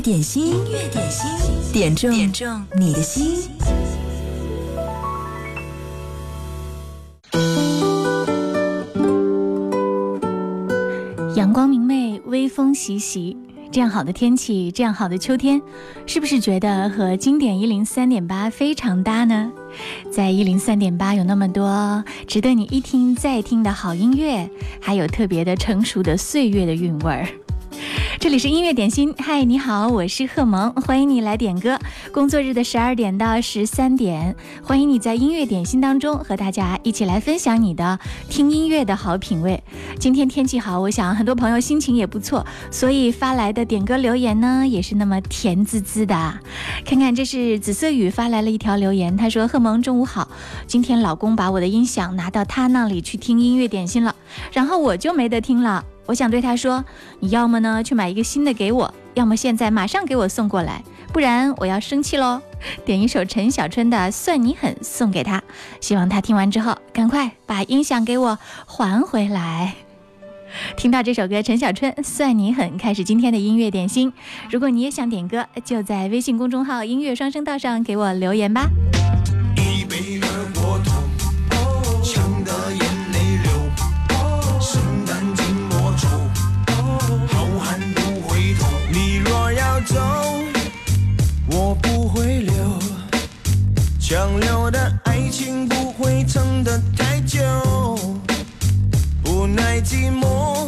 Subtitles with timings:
[0.00, 3.50] 点心，音乐点心，点中点中你的心。
[11.36, 13.36] 阳光明媚，微风习习，
[13.70, 15.60] 这样好的天气，这样好的秋天，
[16.06, 19.52] 是不是觉得和经典一零三点八非常搭呢？
[20.10, 24.48] 在一零三点八有那么多值得你一听再听的好音乐，
[24.80, 27.28] 还有特别的成熟的岁月的韵味儿。
[28.20, 31.78] 这里是音乐点心，嗨，你好，我是贺萌，欢迎你来点歌。
[32.12, 39.62] 工作日的十二点到十三点，欢迎你在音乐点心当中和大家一起来分享你的听音乐的好品味。
[39.98, 46.14] 今天天气好，我想很多朋友心情也不错，所以发来的点歌留言呢也是那么甜滋滋的。
[46.84, 50.28] 看看，这是紫色雨发来了一条留言，他说：“贺萌，中午好，
[50.66, 54.14] 今天老公把我的音响拿到他那里去听音乐点心了，
[54.52, 56.84] 然后我就没得听了。”我想对他说
[57.20, 62.42] ：“你要么呢去买一个新的给我，要么现在马上给我送过来，不然我要生气喽。”
[62.84, 65.40] 点一首陈小春的《算你狠》送给他，
[65.80, 68.36] 希望他听完之后赶快把音响给我
[68.66, 69.74] 还回来。
[70.76, 74.12] 听到这首歌，陈小春《算你狠》，开始今天的音乐点心。
[74.50, 78.68] 如果你也想点歌，就在微信公众号“音乐双声道”上给我留言吧。
[94.10, 97.38] 强留的爱情不会撑得太久，
[99.24, 100.66] 无奈寂寞，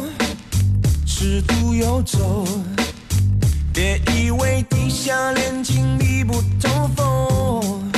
[1.05, 2.47] 尺度游走，
[3.73, 7.91] 别以为地下恋情密不透风。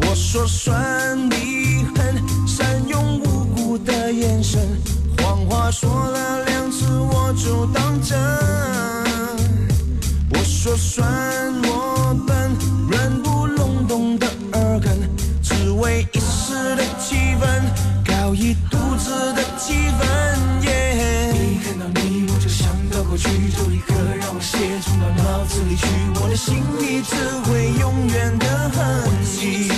[0.00, 4.60] 我说算你狠，善用无辜的眼神，
[5.18, 8.16] 谎话说了两次我就当真。
[10.30, 11.04] 我说算
[11.64, 12.01] 我
[17.42, 17.48] 气氛，
[18.06, 20.00] 搞一肚子的气氛。
[20.62, 25.86] 一看到你，我就想到过去，就立刻让我写冲到脑子里去。
[26.22, 27.16] 我的心里只
[27.48, 28.78] 会永远的恨
[29.40, 29.68] 你。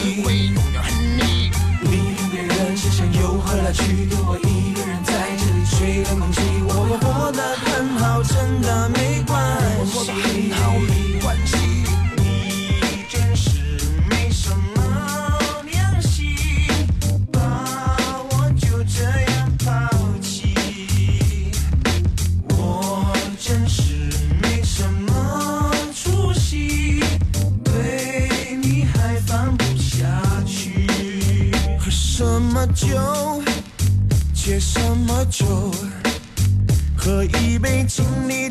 [1.80, 4.06] 你跟别人之间有何来去？
[4.10, 9.32] 跟我一个人在这里吹冷空气，我会活得很好，真的没关
[9.86, 11.13] 系。
[35.34, 35.72] 酒？
[36.96, 38.50] 喝一杯，请你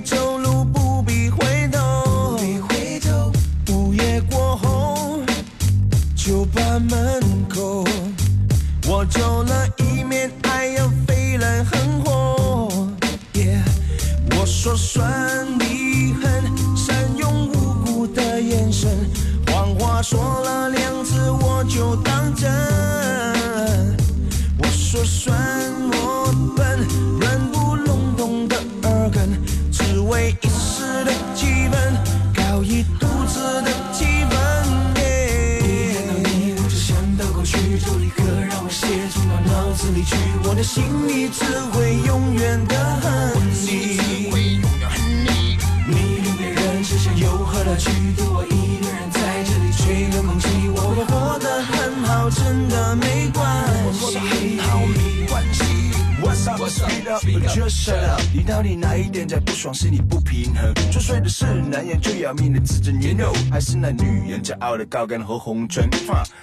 [60.53, 60.73] 平衡？
[60.91, 65.89] 作祟的是男人最要命的自尊严肉，还是那女人骄傲的高跟和红唇？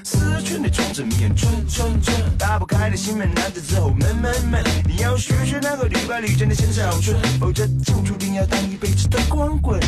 [0.05, 4.63] 思春的装着面春春春，打不开的心门，男子之后闷闷闷。
[4.87, 9.81] 你要学学那个屡败屡战的鲜少春，否则就注定要当一辈子的光棍。
[9.81, 9.85] 一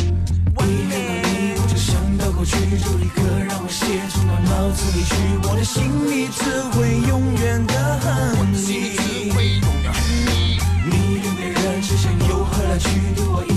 [0.55, 5.13] 看到你，我就想到过去，就立刻让我写进到脑子里去。
[5.49, 8.63] 我的心里只会永远的恨你。
[10.85, 12.87] 你跟别人之间有何来去？
[13.15, 13.47] 独我一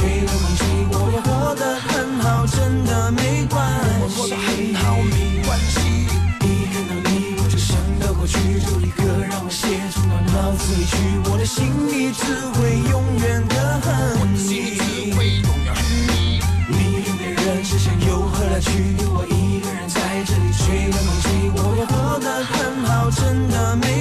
[0.00, 3.60] 吹冷空气，我会活得很好，真的没关
[4.08, 4.32] 系。
[4.32, 6.08] 很好，没关系。
[6.40, 10.96] 一看到你，我就想到过去，就立刻让我写进到脑子里去。
[11.30, 15.84] 我的心里只会永远的恨你只会永远的恨。
[16.08, 16.40] 你
[16.72, 18.96] 你跟别人之间又何来去？
[18.96, 23.99] 独我一个人在这里吹冷空气，我会活得很好，真的没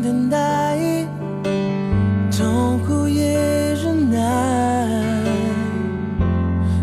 [0.00, 0.78] 等待
[2.30, 4.88] 痛苦也忍耐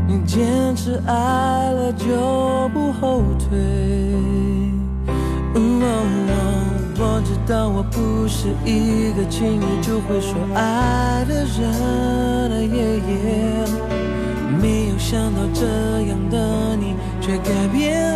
[0.07, 3.99] 你坚持爱了就不后退。
[7.01, 12.49] 我知道我不是一个轻易就会说爱的人。
[12.73, 13.65] 耶耶
[14.61, 15.65] 没有想到这
[16.07, 18.15] 样的你却改变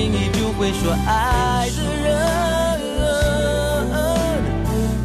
[0.00, 2.08] 轻易就会说爱的人，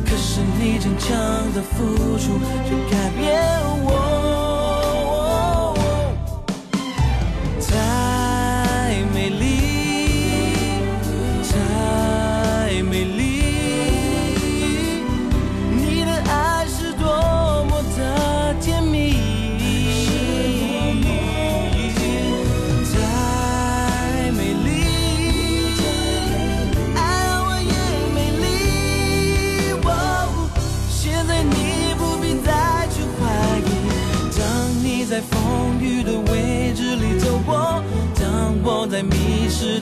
[0.05, 1.11] 可是你坚强
[1.53, 2.39] 的付出。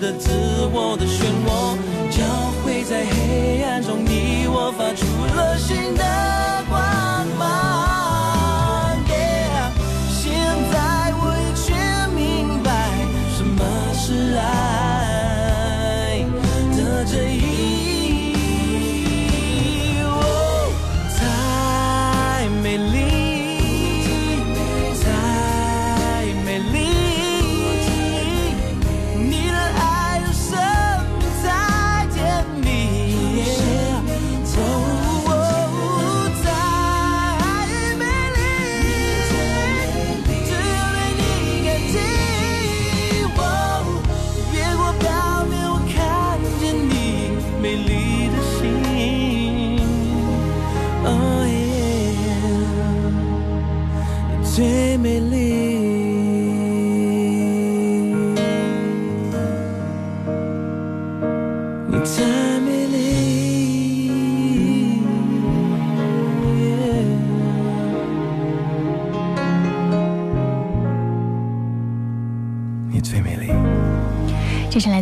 [0.04, 0.30] 的自
[0.74, 1.78] 我的漩涡，
[2.12, 2.26] 交
[2.62, 6.04] 汇在黑暗中，你我发出了新的
[6.68, 8.98] 光芒。
[9.08, 9.72] Yeah,
[10.12, 10.34] 现
[10.74, 12.70] 在我已全明白
[13.38, 14.63] 什么是爱。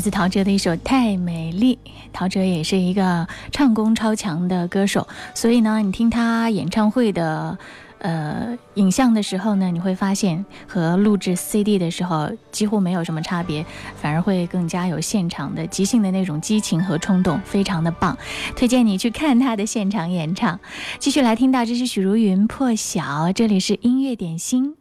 [0.01, 1.75] 自陶喆的一首《太美丽》。
[2.11, 7.57] 陶喆也是一个唱功超强的歌手，所以呢，你听他演唱会的
[7.99, 13.65] 呃影像的时候呢，你会发现和录制 CD 的时候几乎没有什么差别，
[13.95, 18.17] 反而会更加有现场的即兴的那种激情和冲动，非常的棒。
[18.55, 20.59] 推荐你去看他的现场演唱。
[20.99, 23.01] 继续来听到，这是许茹芸《破晓》，
[23.33, 24.37] 这里是音乐点。
[24.37, 24.75] 心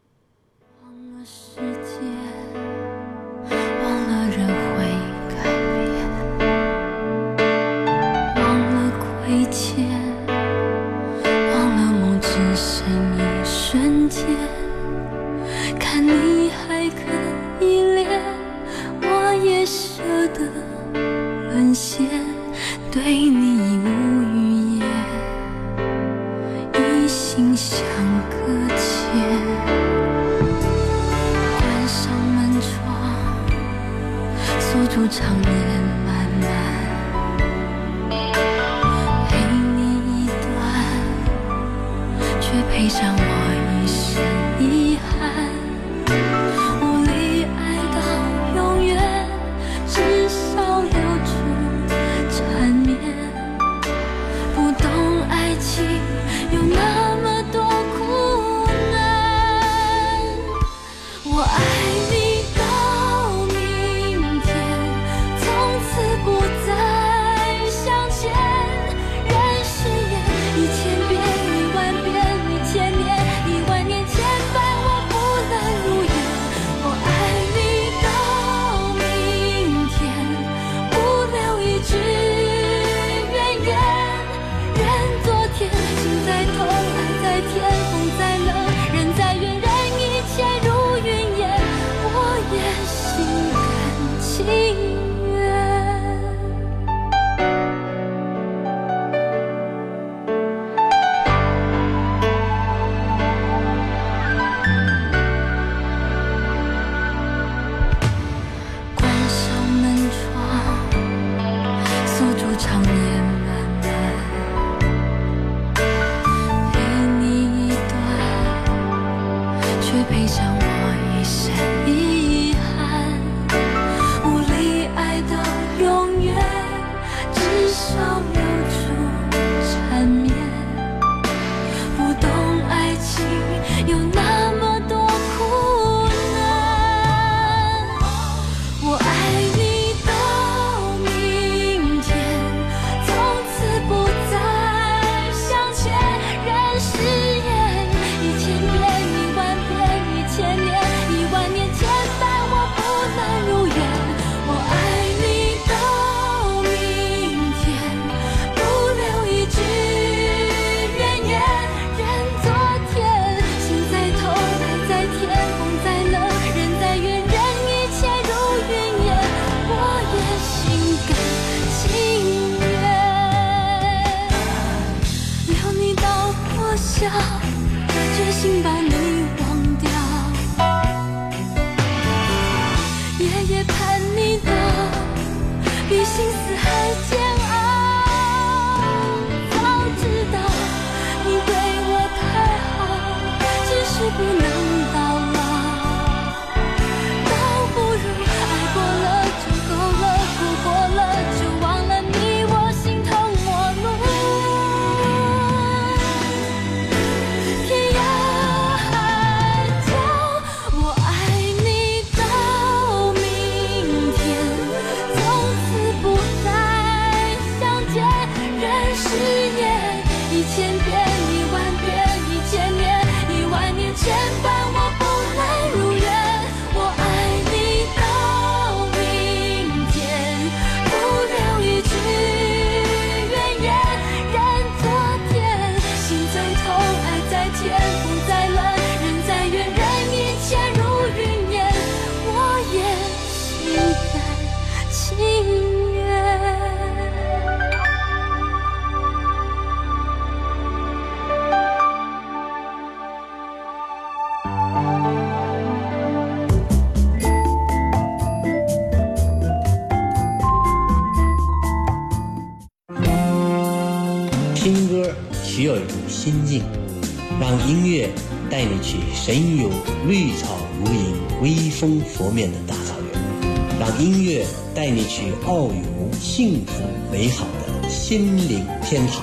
[269.23, 269.69] 神游
[270.09, 271.12] 绿草如茵、
[271.43, 273.79] 微风拂面的大草原。
[273.79, 279.23] 让音乐带你去遨游幸福美好的心灵天堂。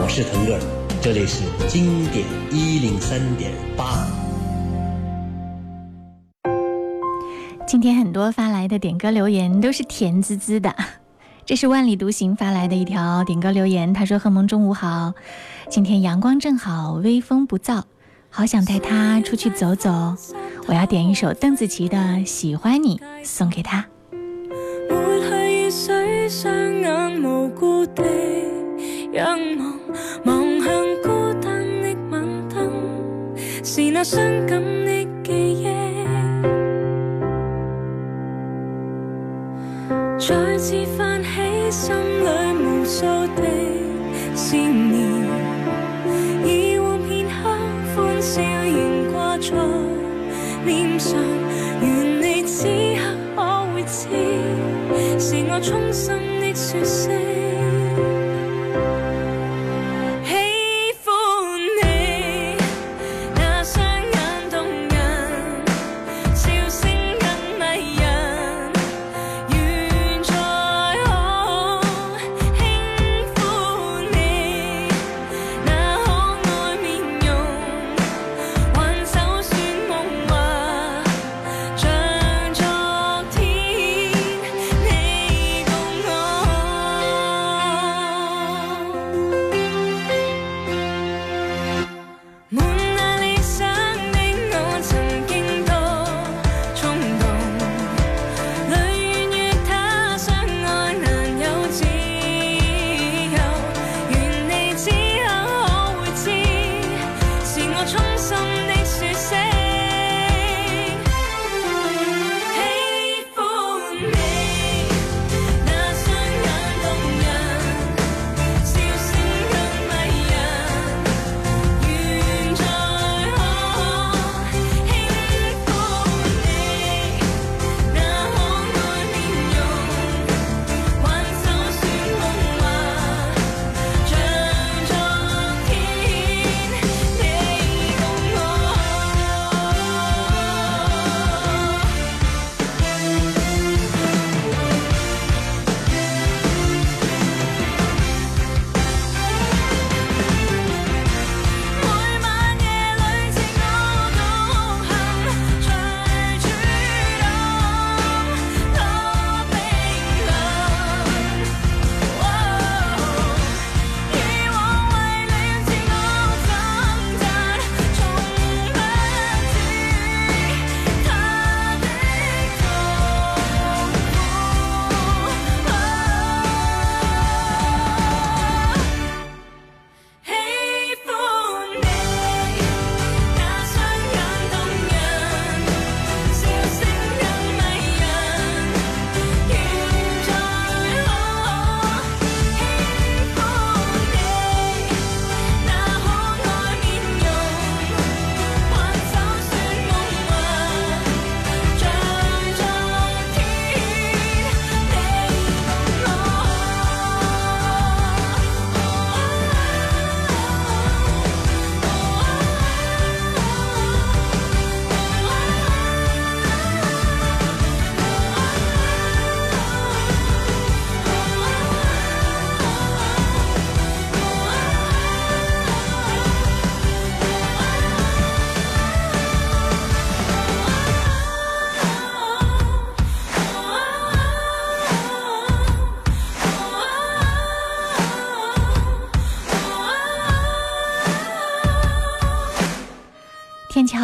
[0.00, 0.60] 我是腾格尔，
[1.02, 4.06] 这里是经典一零三点八。
[7.66, 10.74] 今天很多发来的点歌留言都是甜滋滋的，
[11.44, 15.12] 这是万里独行发来的一条点歌留言，他说：“贺萌中午好，
[15.68, 17.82] 今天阳光正好，微风不燥，
[18.38, 19.90] 好想带他出去走走。
[20.68, 23.84] 我要点一首邓紫棋的《喜欢你》送给他。”
[30.24, 30.70] 望向
[31.02, 32.70] 孤单的晚灯，
[33.64, 35.64] 是那伤感的记忆，
[40.16, 42.26] 再次泛起心里
[42.62, 43.04] 无数
[43.34, 43.42] 的
[44.36, 44.87] 思念。
[55.60, 57.47] 衷心的说声。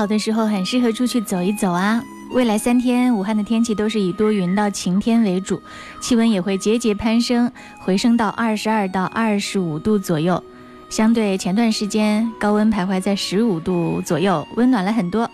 [0.06, 2.02] 的时候很适合出去走一走啊！
[2.32, 5.62] 未来三天，武汉的天气都是以多云到晴天为主，
[6.00, 10.42] 气温也会节节攀升，回升到二十二到二十五度左右。
[10.88, 15.30] 相对前段时间高温徘徊在十五度左右，温暖了很多。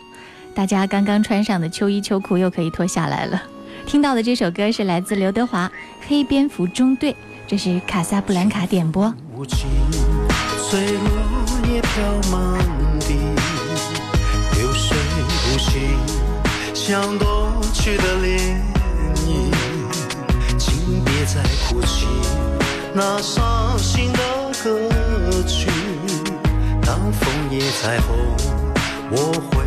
[0.55, 3.43] 大家刚刚穿上的秋衣秋裤又可以脱下来了。
[3.87, 5.67] 听到的这首歌是来自刘德华
[6.07, 7.13] 《黑蝙蝠中队》，
[7.47, 9.13] 这是卡萨布兰卡点播。
[16.83, 18.57] 像夺去的涟
[19.15, 19.53] 漪，
[20.59, 22.07] 请别再哭泣，
[22.95, 24.19] 那伤心的
[24.65, 24.81] 歌
[25.47, 25.69] 曲。
[26.83, 28.17] 当枫叶再红，
[29.11, 29.63] 我会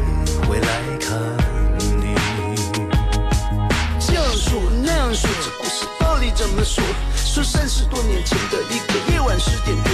[0.47, 0.67] 回来
[0.99, 1.15] 看
[2.01, 2.15] 你。
[3.99, 4.59] 就属。
[5.13, 6.83] 么说，这故事到底怎么说？
[7.15, 9.91] 说三十多年前的一个夜晚十点多，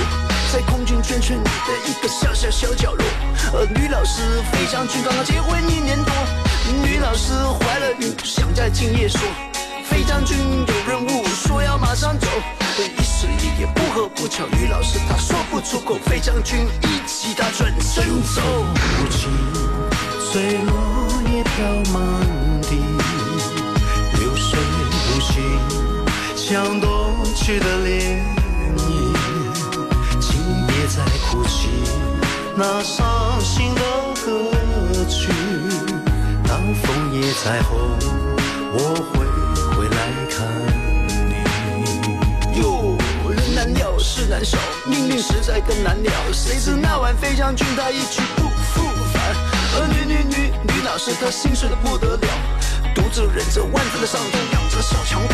[0.54, 3.06] 在空军圈圈里的一个小小小角落，
[3.54, 6.14] 呃，女老师费将军刚刚结婚一年多，
[6.72, 9.20] 女老师怀了孕，想在今夜说，
[9.84, 12.28] 飞将军有任务，说要马上走。
[12.78, 18.42] 一时一夜不合不巧，女老师她说不出口，飞将军一急他转身走。
[19.02, 19.30] 无情，
[20.32, 20.74] 随落
[21.32, 22.02] 叶飘满
[22.62, 22.78] 地，
[24.20, 24.60] 流水
[25.10, 25.60] 无情，
[26.36, 28.22] 像夺去的涟
[28.78, 28.80] 漪。
[30.22, 31.68] 请别再哭泣，
[32.56, 33.82] 那伤心的
[34.24, 34.52] 歌
[35.10, 35.34] 曲。
[36.74, 37.78] 枫叶再红，
[38.74, 38.78] 我
[39.10, 39.26] 会
[39.76, 39.98] 回来
[40.30, 40.38] 看。
[42.54, 42.60] 你。
[42.60, 42.98] 哟，
[43.30, 43.40] 人
[44.30, 46.12] 难受，命运实在更难料。
[46.32, 49.36] 谁知那晚飞将军他一去不复返，
[49.76, 52.28] 而女女女女老师她心碎的不得了，
[52.94, 55.34] 独自忍着万分的伤痛，养着小襁褓。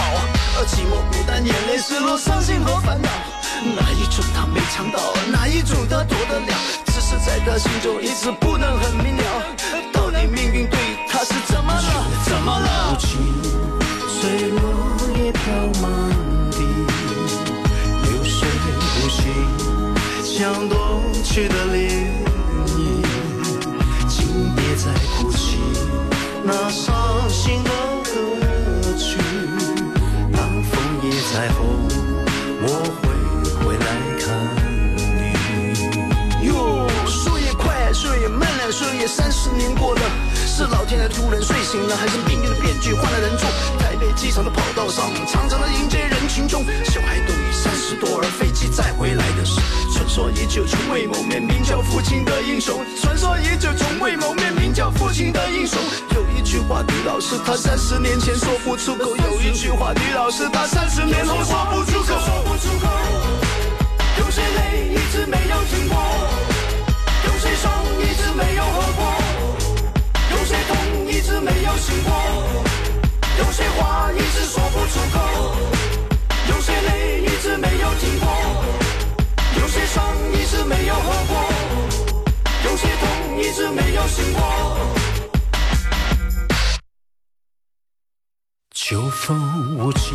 [0.57, 3.09] 而寂寞孤单，眼泪失落，伤心和烦恼，
[3.75, 4.99] 哪一种他没尝到？
[5.31, 6.53] 哪一种他躲得了？
[6.87, 9.23] 只是在他心中一直不能很明了，
[11.25, 12.05] 是怎么了？
[12.23, 12.93] 怎么了？
[12.93, 13.17] 无情，
[14.07, 14.61] 随落
[15.17, 15.41] 叶飘
[15.81, 15.91] 满
[16.51, 16.57] 地，
[18.03, 19.33] 流水无情。
[20.23, 21.75] 像夺去的涟
[22.67, 22.77] 漪，
[24.07, 25.57] 请别再哭泣，
[26.43, 27.71] 那伤心的
[28.03, 28.13] 歌
[28.95, 29.17] 曲。
[30.31, 31.87] 当枫叶再红，
[32.61, 32.67] 我
[33.01, 33.03] 会
[33.65, 33.87] 回来
[34.21, 34.23] 看
[35.07, 36.47] 你。
[36.47, 40.01] 哟，说也快，说也慢了，说也三十年过了，
[40.55, 43.45] 是老天爷突然睡醒了，还是命运的变局换了人做？
[43.77, 49.59] 台北机场的跑道上，长长的迎接人群中，小孩都已三十多，而飞机再回来的是。
[49.91, 52.85] 传说已久，从未谋面，名叫父亲的英雄。
[53.01, 55.77] 传说已久，从未谋面，名叫父亲的英雄。
[56.15, 59.11] 有一句话，女老师她三十年前说不出口。
[59.13, 62.15] 有一句话，女老师她三十年后说不出口。
[64.19, 65.99] 有谁泪一直没有停过？
[67.27, 69.24] 有谁伤一直没有好过？
[71.25, 72.13] 一直没有醒过？
[73.39, 75.55] 有些话一直说不出口？
[76.49, 78.63] 有些泪一直没有停过？
[79.59, 81.49] 有些伤一直没有好过，
[82.65, 84.77] 有些痛一直没有醒过。
[88.75, 90.13] 秋风无情，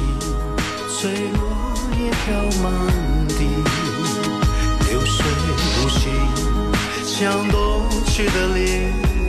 [0.96, 3.48] 吹落叶飘满地，
[4.88, 5.26] 流水
[5.74, 9.19] 无情，像夺去的涟漪。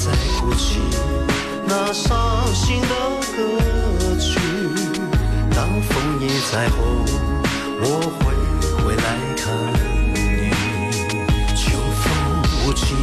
[0.00, 0.10] 在
[0.40, 0.80] 哭泣，
[1.66, 2.88] 那伤心的
[3.36, 3.38] 歌
[4.18, 4.40] 曲。
[5.54, 7.04] 当枫叶再红。
[7.82, 7.84] 我
[8.18, 8.20] 会
[8.82, 9.04] 回来
[9.36, 9.44] 看
[10.14, 10.16] 你。
[11.54, 11.60] 秋
[12.00, 12.02] 风
[12.64, 12.96] 无情，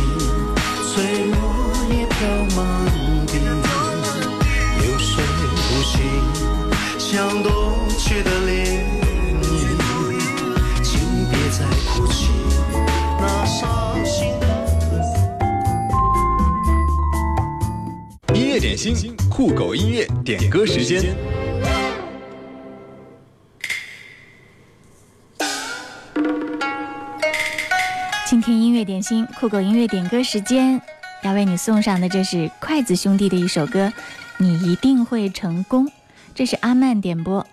[0.91, 1.37] 吹落
[1.91, 2.17] 叶飘
[2.55, 2.59] 满
[18.59, 21.15] 点心，酷狗音乐点歌时间。
[28.39, 30.81] 听音乐点心，酷狗音乐点歌时间，
[31.21, 33.91] 要为你送上的这是筷子兄弟的一首歌，
[34.37, 35.91] 你一定会成功。
[36.33, 37.45] 这是阿曼点播，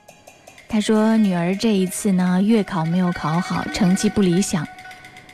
[0.69, 4.65] 他说女儿这一次呢月考没有考好，成绩不理想，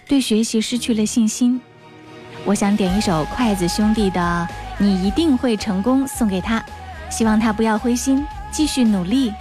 [0.08, 1.60] 对学习失去了信心。
[2.46, 4.48] 我想点一首筷子兄弟的
[4.82, 6.64] 《你一定会成功》送给他，
[7.10, 9.32] 希望他不要灰心，继续努力。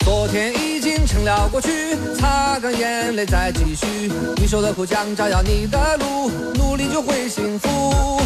[0.00, 0.94] 昨天已经。
[1.06, 4.10] 成了过去，擦干眼泪再继续。
[4.36, 8.22] 你受的苦将照耀你的路，努力就会幸福。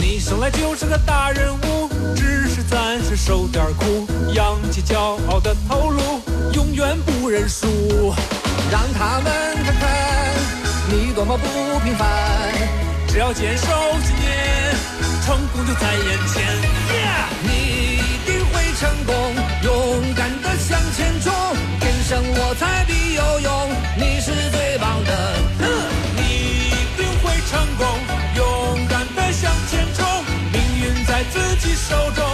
[0.00, 6.00] 你生来就是个大人物，只是暂时受点苦，扬起骄傲的头颅，
[6.52, 7.66] 永远不认输。
[8.70, 9.32] 让他们
[9.64, 10.19] 看看
[10.92, 12.08] 你多么不平凡，
[13.06, 13.66] 只要坚守
[14.02, 14.74] 信念，
[15.24, 16.42] 成功就在眼前。
[17.44, 17.48] 你
[17.96, 19.14] 一定会成功，
[19.62, 21.32] 勇敢的向前冲。
[21.78, 25.38] 天生我才必有用，你是最棒的，
[26.16, 27.86] 你一定会成功，
[28.34, 30.04] 勇敢的向前冲，
[30.50, 32.24] 命运在自己手中，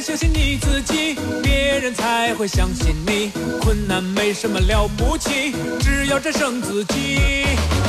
[0.00, 3.30] 相信你自己，别人才会相信你。
[3.60, 7.44] 困难没什么了不起，只要战胜自己。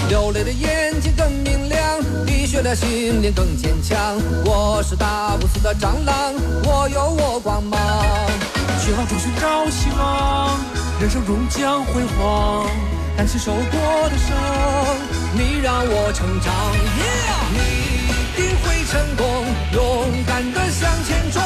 [0.10, 3.98] 流泪的眼睛更明亮，滴血的心灵更坚强。
[4.44, 6.34] 我是打不死的蟑螂，
[6.66, 7.80] 我有我光芒。
[8.84, 10.60] 绝望中寻找希望，
[11.00, 12.68] 人生终将辉煌。
[13.16, 14.38] 担起受过的伤，
[15.34, 16.54] 你让我成长。
[17.54, 17.60] 你
[18.10, 21.42] 一定会成功，勇敢的向前冲。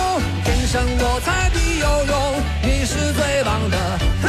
[0.75, 2.15] 天生我材必有用，
[2.61, 3.77] 你是最棒的。
[4.23, 4.27] 哼，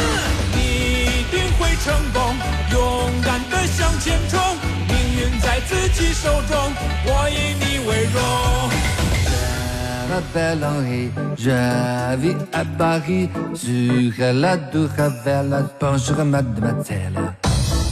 [0.54, 0.58] 你
[1.02, 2.36] 一定会成功，
[2.70, 4.38] 勇敢的向前冲。
[4.86, 6.72] 命运在自己手中，
[7.04, 8.22] 我以你为荣。
[10.08, 11.50] La belle Henri, je
[12.20, 17.34] vis à Paris, sur la douce belle, bonjour mademoiselle.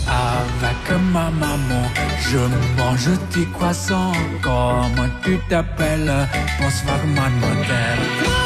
[0.07, 1.91] Avec ma maman,
[2.21, 2.39] je
[2.79, 4.13] mange des croissants.
[4.43, 6.29] Comment tu t'appelles
[6.61, 8.44] Bonsoir, mademoiselle.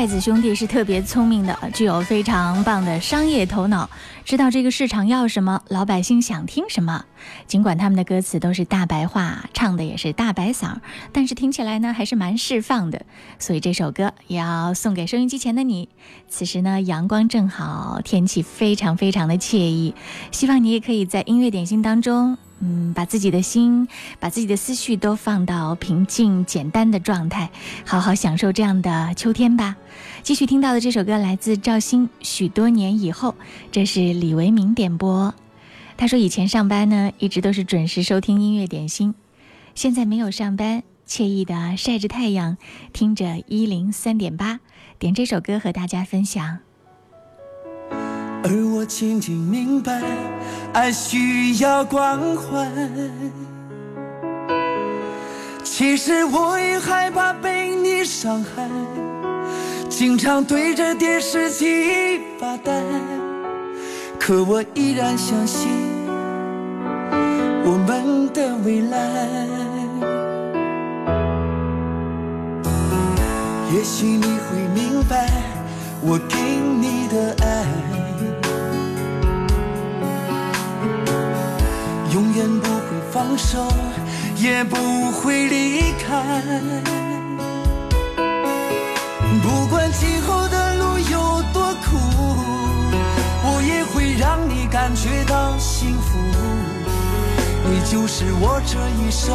[0.00, 3.90] 筷子兄弟是特别聪明的，具有非常棒的商业头脑，
[4.24, 7.04] 知道这个市场要什么，老百姓想听什么。
[7.46, 10.76] 尽管他们的歌词都是大白话，唱的也是大白嗓，
[11.12, 13.04] 但是听起来呢还是蛮释放的。
[13.38, 15.90] 所以这首歌也要送给收音机前的你。
[16.30, 19.94] 此时呢，阳光正好，天气非常非常的惬意，
[20.32, 22.38] 希望你也可以在音乐点心当中。
[22.60, 27.50] 嗯，把自己的心，把自己的思绪都放到平静、简单的状态，
[27.86, 29.76] 好好享受这样的秋天吧。
[30.22, 33.30] 继续听到的这首歌来自赵鑫，《许多年以后》，
[33.72, 35.34] 这是李维明点播。
[35.96, 39.14] 他说以前上班呢，一直都是准时收听音乐点心，
[39.74, 42.58] 现在没有上班，惬意的晒着太阳，
[42.92, 44.60] 听着一零三点八，
[44.98, 46.69] 点这首歌和大家分享。
[48.42, 50.00] 而我渐渐明白，
[50.72, 52.66] 爱需要关怀。
[55.62, 58.68] 其实我也害怕被你伤害，
[59.88, 62.82] 经常对着电视机发呆。
[64.18, 65.68] 可我依然相信
[67.64, 68.98] 我们的未来。
[73.72, 75.30] 也许你会明白，
[76.02, 77.89] 我给你的爱。
[83.30, 83.64] 放手，
[84.38, 84.76] 也不
[85.12, 86.42] 会离开。
[89.40, 91.96] 不管今后的路有多苦，
[93.44, 96.18] 我也会让你感觉到幸福。
[97.66, 99.32] 你就是我这一生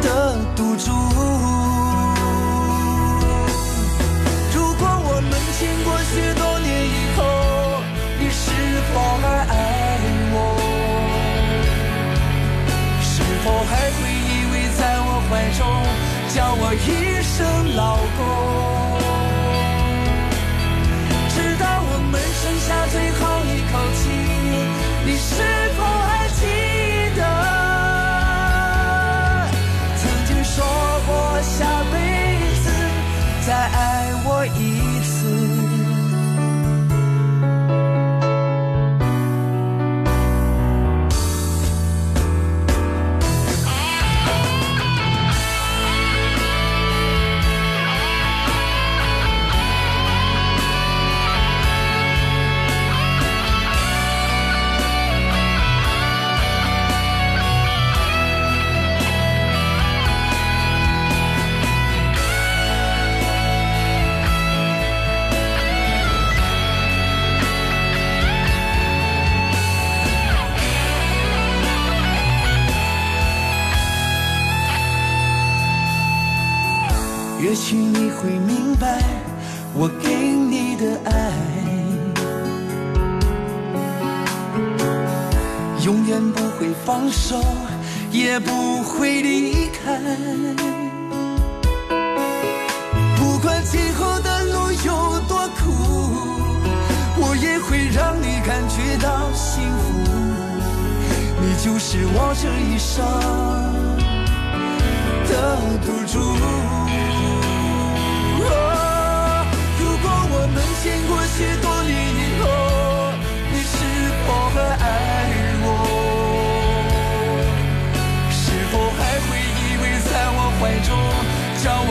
[0.00, 0.90] 的赌注。
[4.54, 7.20] 如果我们经过许多年以后，
[8.18, 8.50] 你是
[8.94, 9.54] 否还爱
[13.46, 15.62] 是否还会依偎在我怀中，
[16.34, 18.20] 叫我一声老公？
[21.30, 24.25] 直到我们剩下最后一口气，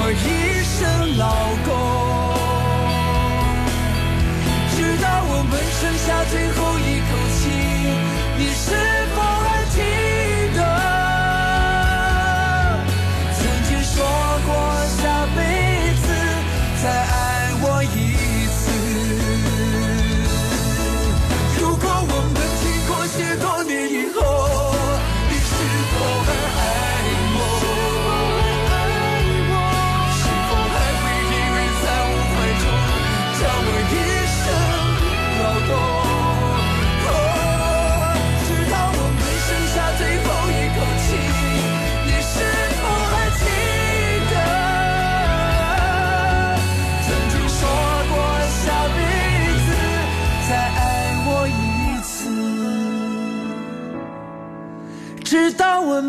[0.07, 0.13] 我一
[0.61, 1.25] 声老
[1.65, 1.73] 公？
[4.77, 6.74] 直到我们剩下最后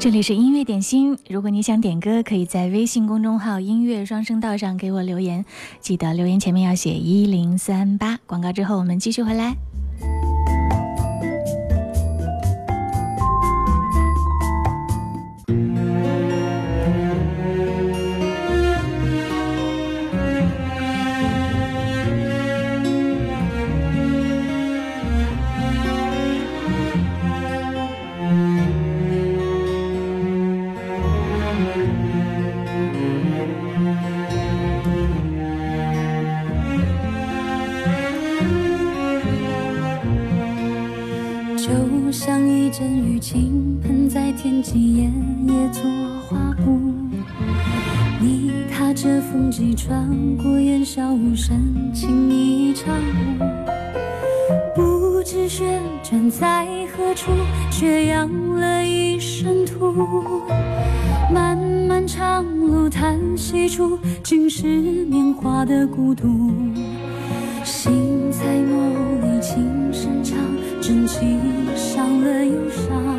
[0.00, 5.44] 这里是音乐点心，如果你想点歌，可以在微信公众号“音乐双声道”上给我留言，
[5.80, 8.16] 记得留言前面要写一零三八。
[8.24, 9.56] 广告之后我们继续回来。
[49.78, 52.92] 穿过烟消雾深情一场。
[54.74, 57.30] 不知旋转在何处，
[57.70, 59.94] 却扬了一身土。
[61.32, 66.50] 漫漫长路叹息处，尽是年华的孤独。
[67.62, 70.36] 心在梦里轻声唱，
[70.80, 71.38] 真情
[71.76, 73.17] 伤了忧伤。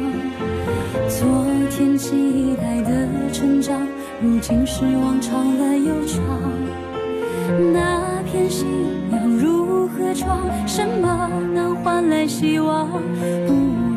[1.79, 3.87] 昨天期待的成长，
[4.21, 6.21] 如今失望长了又长。
[7.71, 8.67] 那片信
[9.13, 10.41] 仰如何闯？
[10.67, 12.85] 什么能换来希望？
[13.47, 13.53] 不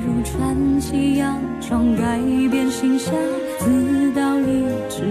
[0.07, 2.21] 如穿起洋装，改
[2.53, 3.13] 变形象，
[3.59, 5.03] 自导一支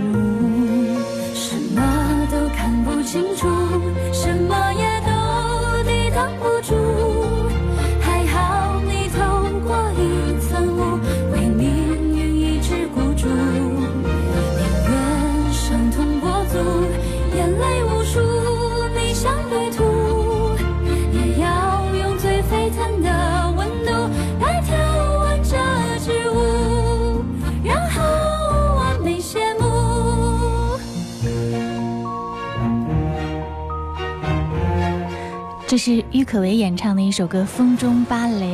[35.83, 38.45] 是郁可唯演唱的一首歌《风中芭蕾》，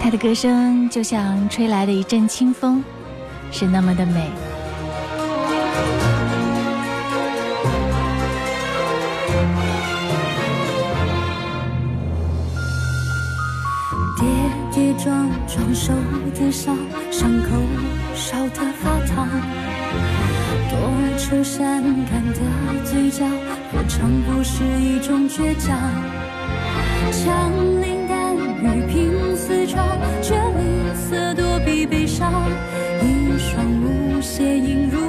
[0.00, 2.82] 她的歌声就像吹来的一阵清风，
[3.52, 4.28] 是那么的美。
[14.18, 14.26] 跌
[14.72, 15.92] 跌撞撞受
[16.34, 16.76] 的伤，
[17.12, 17.50] 伤口
[18.12, 19.28] 烧得发烫。
[20.68, 22.40] 多愁善感的
[22.84, 23.24] 嘴角，
[23.78, 25.76] 我尝不是一种倔强？
[27.12, 27.52] 枪
[27.82, 29.86] 林弹雨拼死闯，
[30.22, 32.32] 却吝啬躲避悲伤。
[33.02, 35.05] 一双舞鞋映入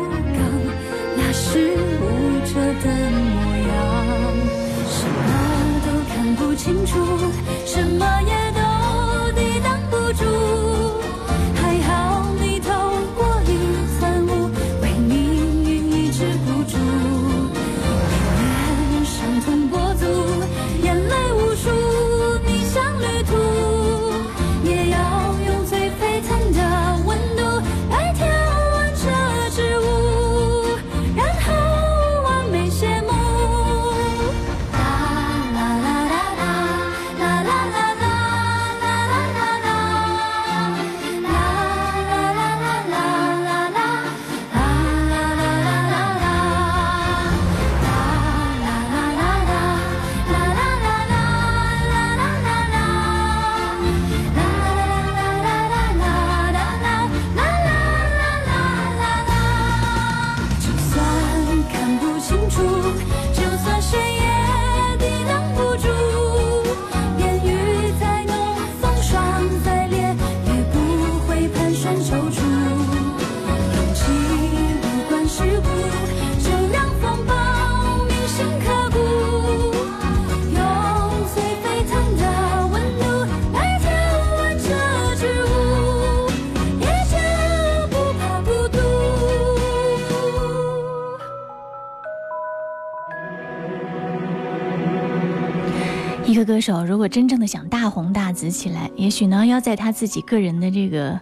[96.57, 101.21] 歌手如果真正的想大红大紫起来，也许呢要在他自己个人的这个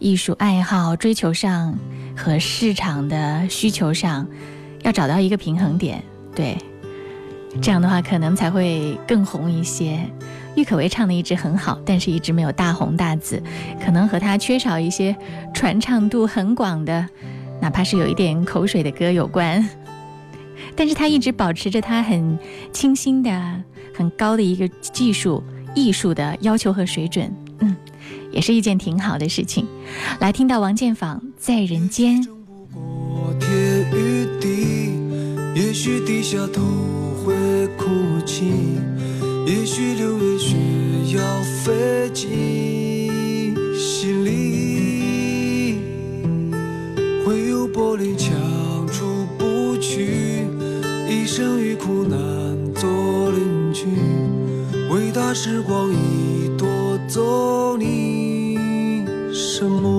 [0.00, 1.78] 艺术爱好追求上
[2.16, 4.26] 和市场的需求上，
[4.82, 6.02] 要找到一个平衡点。
[6.34, 6.58] 对，
[7.62, 10.00] 这样的话可能才会更红一些。
[10.56, 13.40] 郁可唯唱的一直很好，但是一直没有大红大紫，
[13.80, 15.14] 可能和他缺少一些
[15.54, 17.08] 传唱度很广的，
[17.60, 19.64] 哪怕是有一点口水的歌有关。
[20.74, 22.36] 但是他一直保持着他很
[22.72, 23.30] 清新的、
[23.94, 25.42] 很高的一个技术
[25.74, 27.74] 艺术的要求和水准，嗯，
[28.32, 29.66] 也是一件挺好的事情。
[30.20, 32.26] 来听到王建坊在人间。
[33.40, 34.92] 天与地，
[35.54, 36.62] 也许低下头
[37.24, 37.34] 会
[37.76, 37.84] 哭
[38.24, 38.44] 泣，
[39.44, 40.56] 也许六月雪
[41.16, 45.80] 要飞进心里，
[47.26, 48.32] 会有玻璃墙
[48.86, 50.46] 出不去，
[51.10, 52.16] 一生与苦难，
[55.14, 58.56] 大时光已夺走你
[59.32, 59.93] 什么？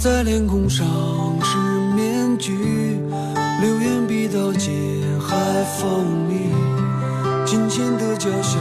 [0.00, 0.86] 在脸孔上
[1.42, 1.58] 是
[1.94, 2.54] 面具，
[3.60, 4.72] 流言比刀尖
[5.20, 5.36] 还
[5.76, 6.48] 锋利。
[7.44, 8.56] 金钱的脚下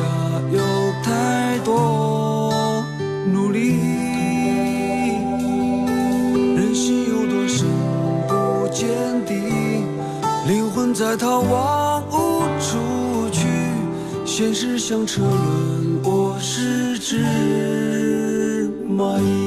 [0.51, 0.59] 有
[1.01, 2.83] 太多
[3.31, 3.79] 努力，
[6.57, 7.65] 人心有多深
[8.27, 8.89] 不见
[9.25, 9.33] 底，
[10.45, 13.47] 灵魂在逃亡无处去。
[14.25, 17.23] 现实像车轮，我是只
[18.89, 19.38] 蚂蚁。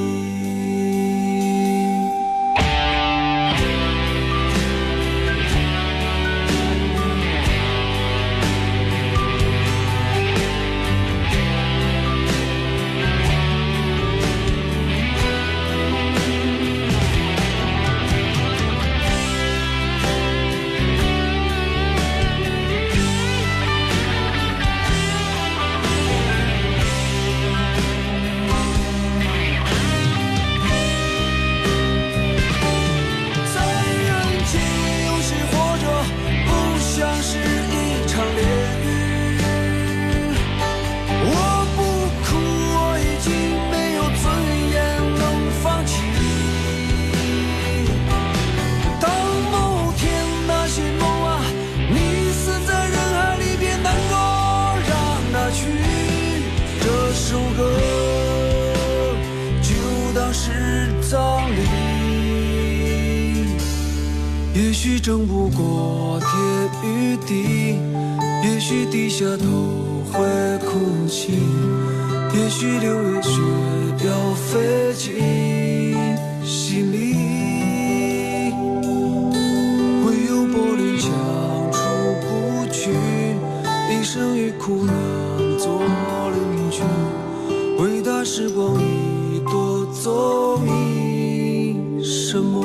[88.25, 92.65] 时光已夺走你什么？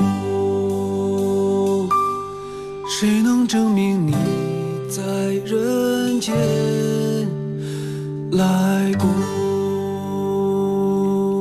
[2.88, 4.16] 谁能证明你
[4.90, 5.04] 在
[5.46, 6.36] 人间
[8.34, 9.08] 来过？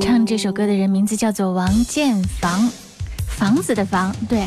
[0.00, 2.70] 唱这首歌的人名字叫做王建房，
[3.28, 4.46] 房子的房，对，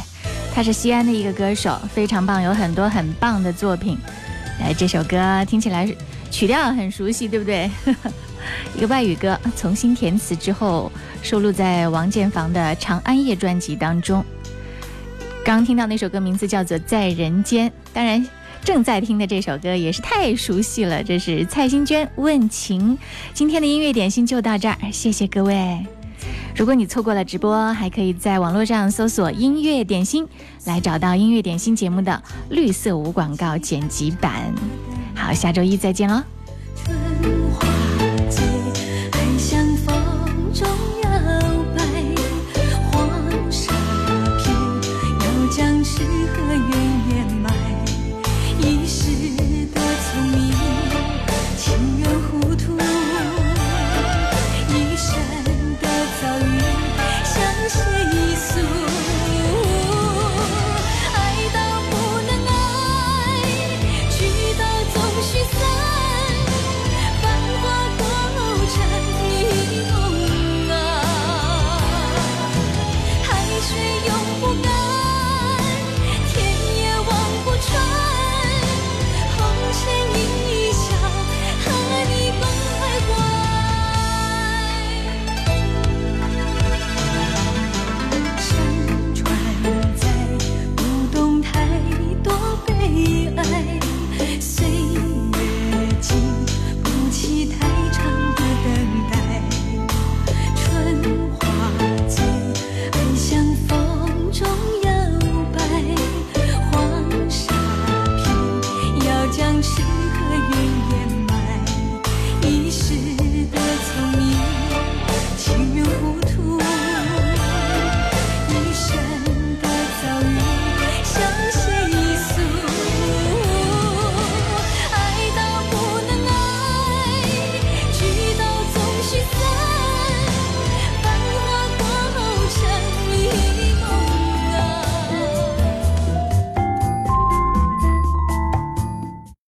[0.53, 3.97] 他是西安的一个歌手，非常棒，有很多很棒的作品。
[4.59, 5.88] 哎，这首歌听起来
[6.32, 7.70] 曲调很熟悉，对不对？
[8.76, 14.24] 一个外语歌，重新填词之后收录在王建房的《长安夜》专辑当中。
[15.44, 18.26] 刚听到那首歌名字叫做《在人间》，当然
[18.64, 22.98] 正在听的这首歌也是太熟悉了，这是蔡幸娟《问情》。
[23.34, 25.80] 今天的音乐点心就到这儿，谢谢各位。
[26.56, 30.28] 如果你错过了直播，还可以在网络上搜索“音乐点心”
[30.66, 34.54] 来找到音乐点心节目的绿色无广告剪辑版。
[35.16, 36.22] 好，下周一再见喽。